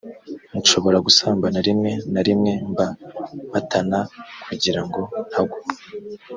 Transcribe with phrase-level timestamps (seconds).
[0.59, 2.87] nshobora gusambana rimwe na rimwe mba
[3.47, 3.99] mpatana
[4.45, 5.59] kugira ngo ntagwa